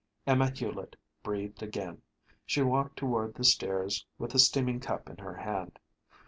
[0.25, 2.01] Emma Hulett breathed again.
[2.43, 5.77] She walked toward the stairs with the steaming cup in her hand.